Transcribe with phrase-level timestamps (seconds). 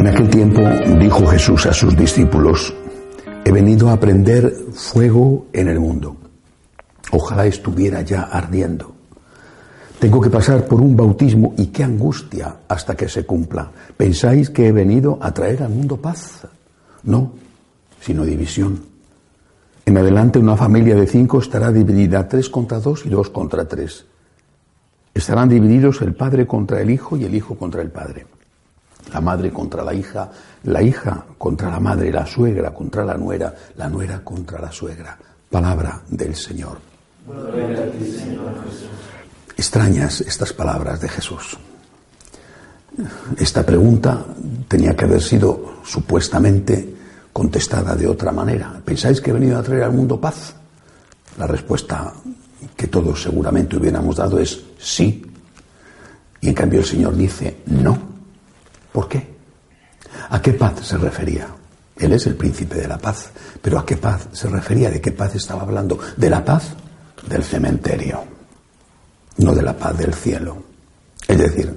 [0.00, 0.62] En aquel tiempo
[0.98, 2.72] dijo Jesús a sus discípulos,
[3.44, 6.16] he venido a prender fuego en el mundo.
[7.10, 8.94] Ojalá estuviera ya ardiendo.
[9.98, 13.70] Tengo que pasar por un bautismo y qué angustia hasta que se cumpla.
[13.94, 16.46] ¿Pensáis que he venido a traer al mundo paz?
[17.02, 17.32] No,
[18.00, 18.82] sino división.
[19.84, 24.06] En adelante una familia de cinco estará dividida tres contra dos y dos contra tres.
[25.12, 28.24] Estarán divididos el padre contra el hijo y el hijo contra el padre
[29.12, 30.30] la madre contra la hija,
[30.64, 35.18] la hija contra la madre, la suegra contra la nuera, la nuera contra la suegra.
[35.50, 36.78] Palabra del Señor.
[39.56, 41.58] Extrañas estas palabras de Jesús.
[43.38, 44.24] Esta pregunta
[44.68, 46.94] tenía que haber sido supuestamente
[47.32, 48.80] contestada de otra manera.
[48.84, 50.54] ¿Pensáis que he venido a traer al mundo paz?
[51.38, 52.12] La respuesta
[52.76, 55.24] que todos seguramente hubiéramos dado es sí.
[56.40, 58.09] Y en cambio el Señor dice no.
[58.92, 59.40] ¿Por qué?
[60.30, 61.48] ¿A qué paz se refería?
[61.96, 64.90] Él es el príncipe de la paz, pero ¿a qué paz se refería?
[64.90, 65.98] ¿De qué paz estaba hablando?
[66.16, 66.74] De la paz
[67.28, 68.24] del cementerio,
[69.38, 70.62] no de la paz del cielo.
[71.28, 71.74] Es decir,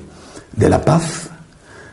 [0.56, 1.30] de la paz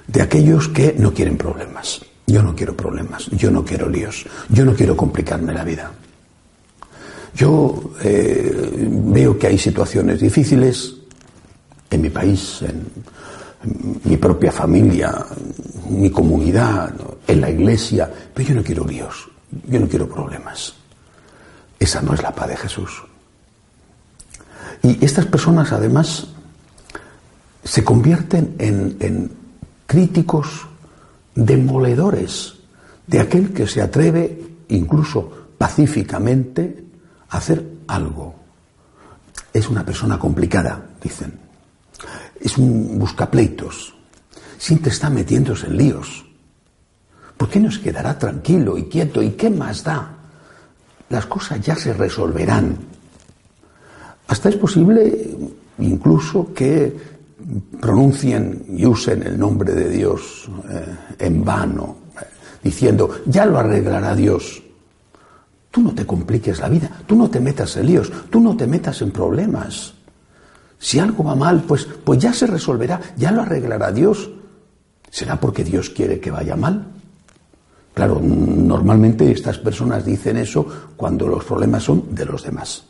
[0.06, 2.00] de aquellos que no quieren problemas.
[2.26, 5.90] Yo no quiero problemas, yo no quiero líos, yo no quiero complicarme la vida.
[7.34, 10.94] Yo eh, veo que hay situaciones difíciles
[11.90, 12.86] en mi país, en,
[13.62, 15.26] mi propia familia,
[15.90, 16.94] mi comunidad,
[17.26, 19.28] en la iglesia, pero yo no quiero líos,
[19.68, 20.74] yo no quiero problemas.
[21.78, 23.02] Esa no es la paz de Jesús.
[24.82, 26.28] Y estas personas además
[27.62, 29.32] se convierten en, en
[29.86, 30.66] críticos
[31.34, 32.54] demoledores
[33.06, 36.84] de aquel que se atreve incluso pacíficamente
[37.28, 38.34] a hacer algo.
[39.52, 41.49] Es una persona complicada, dicen
[42.40, 43.94] es un buscapleitos.
[44.58, 46.24] Siempre está metiéndose en líos.
[47.36, 49.22] ¿Por qué no se quedará tranquilo y quieto?
[49.22, 50.16] ¿Y qué más da?
[51.08, 52.76] Las cosas ya se resolverán.
[54.26, 55.36] Hasta es posible
[55.78, 56.96] incluso que
[57.80, 60.84] pronuncien y usen el nombre de Dios eh,
[61.18, 61.96] en vano,
[62.62, 64.62] diciendo, ya lo arreglará Dios.
[65.70, 68.66] Tú no te compliques la vida, tú no te metas en líos, tú no te
[68.66, 69.94] metas en problemas.
[70.80, 74.30] Si algo va mal, pues, pues ya se resolverá, ya lo arreglará Dios.
[75.10, 76.86] ¿Será porque Dios quiere que vaya mal?
[77.92, 82.84] Claro, normalmente estas personas dicen eso cuando los problemas son de los demás.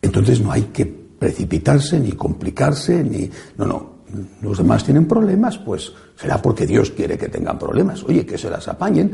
[0.00, 3.94] Entonces no hay que precipitarse ni complicarse ni no, no,
[4.42, 8.04] los demás tienen problemas, pues será porque Dios quiere que tengan problemas.
[8.04, 9.10] Oye, que se las apañen,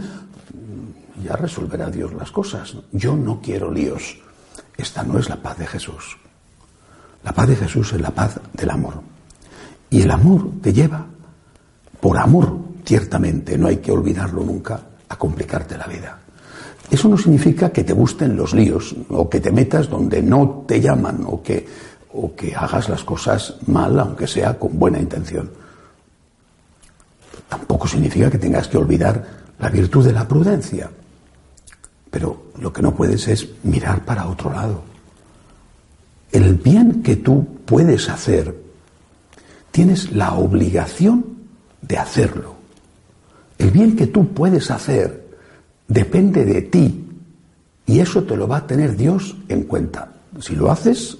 [1.24, 2.76] ya resolverá Dios las cosas.
[2.92, 4.18] Yo no quiero líos.
[4.76, 6.18] Esta no es la paz de Jesús.
[7.24, 9.02] La paz de Jesús es la paz del amor.
[9.90, 11.04] Y el amor te lleva,
[12.00, 16.18] por amor, ciertamente, no hay que olvidarlo nunca, a complicarte la vida.
[16.90, 20.80] Eso no significa que te gusten los líos o que te metas donde no te
[20.80, 21.66] llaman o que,
[22.14, 25.50] o que hagas las cosas mal, aunque sea con buena intención.
[27.48, 29.24] Tampoco significa que tengas que olvidar
[29.58, 30.90] la virtud de la prudencia.
[32.10, 34.89] Pero lo que no puedes es mirar para otro lado
[36.32, 38.56] el bien que tú puedes hacer,
[39.70, 41.24] tienes la obligación
[41.82, 42.56] de hacerlo.
[43.58, 45.28] El bien que tú puedes hacer
[45.88, 47.06] depende de ti
[47.86, 50.12] y eso te lo va a tener Dios en cuenta.
[50.40, 51.18] Si lo haces,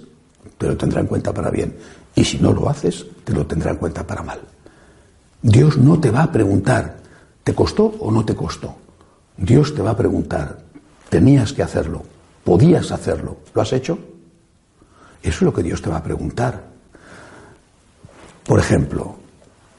[0.56, 1.76] te lo tendrá en cuenta para bien
[2.14, 4.40] y si no lo haces, te lo tendrá en cuenta para mal.
[5.42, 6.98] Dios no te va a preguntar,
[7.42, 8.76] ¿te costó o no te costó?
[9.36, 10.58] Dios te va a preguntar,
[11.08, 12.02] tenías que hacerlo,
[12.44, 13.98] podías hacerlo, ¿lo has hecho?
[15.22, 16.64] Eso es lo que Dios te va a preguntar.
[18.44, 19.16] Por ejemplo,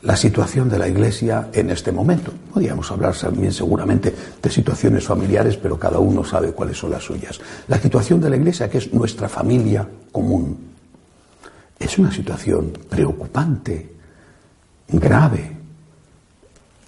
[0.03, 2.31] la situación de la Iglesia en este momento.
[2.53, 7.39] Podríamos hablar también seguramente de situaciones familiares, pero cada uno sabe cuáles son las suyas.
[7.67, 10.57] La situación de la Iglesia, que es nuestra familia común,
[11.77, 13.93] es una situación preocupante,
[14.87, 15.57] grave.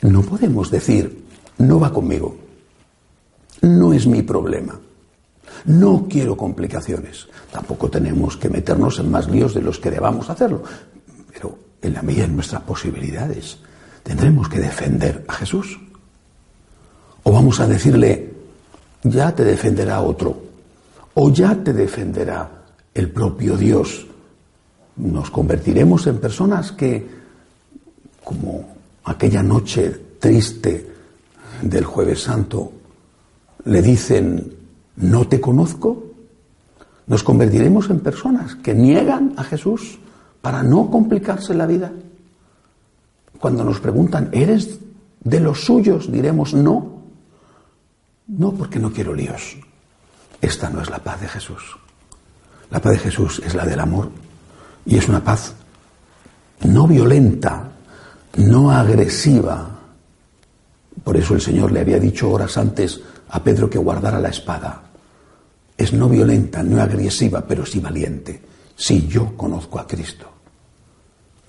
[0.01, 1.25] No podemos decir,
[1.59, 2.35] no va conmigo,
[3.61, 4.79] no es mi problema.
[5.65, 7.27] No quiero complicaciones.
[7.51, 10.63] Tampoco tenemos que meternos en más líos de los que debamos hacerlo.
[11.31, 13.57] Pero en la medida de nuestras posibilidades,
[14.03, 15.79] tendremos que defender a Jesús.
[17.23, 18.33] O vamos a decirle,
[19.03, 20.41] ya te defenderá otro.
[21.13, 22.49] O ya te defenderá
[22.93, 24.05] el propio Dios.
[24.97, 27.07] Nos convertiremos en personas que,
[28.23, 28.75] como
[29.05, 29.89] aquella noche
[30.19, 30.91] triste
[31.61, 32.71] del jueves santo,
[33.65, 34.62] le dicen
[34.97, 36.03] no te conozco,
[37.07, 39.99] nos convertiremos en personas que niegan a Jesús
[40.41, 41.91] para no complicarse la vida.
[43.39, 44.79] Cuando nos preguntan, ¿eres
[45.23, 47.01] De los suyos diremos no.
[48.27, 49.57] No porque no quiero líos.
[50.41, 51.61] Esta no es la paz de Jesús.
[52.69, 54.09] La paz de Jesús es la del amor
[54.85, 55.53] y es una paz
[56.65, 57.69] no violenta,
[58.37, 59.69] no agresiva.
[61.03, 63.01] Por eso el Señor le había dicho horas antes
[63.33, 64.83] a Pedro que guardara la espada.
[65.75, 68.41] Es no violenta, no agresiva, pero sí valiente.
[68.75, 70.29] Si yo conozco a Cristo.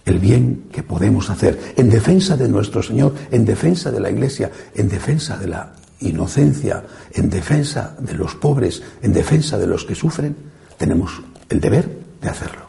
[0.04, 4.50] El bien que podemos hacer en defensa de nuestro Señor, en defensa de la Iglesia,
[4.74, 9.94] en defensa de la inocencia, en defensa de los pobres, en defensa de los que
[9.94, 10.36] sufren,
[10.78, 11.88] tenemos el deber
[12.20, 12.64] de hacerlo.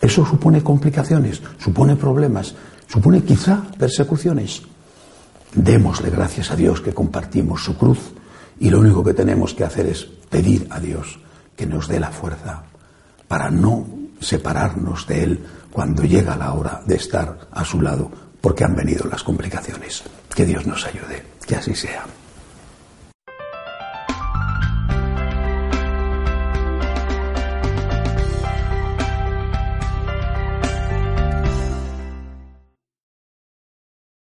[0.00, 2.54] Eso supone complicaciones, supone problemas,
[2.86, 4.62] supone quizá persecuciones.
[5.54, 8.12] Démosle gracias a Dios que compartimos su cruz
[8.58, 11.18] y lo único que tenemos que hacer es pedir a Dios
[11.56, 12.64] que nos dé la fuerza
[13.28, 13.86] para no
[14.20, 18.10] separarnos de Él cuando llega la hora de estar a su lado,
[18.40, 20.02] porque han venido las complicaciones.
[20.34, 22.04] Que Dios nos ayude, que así sea.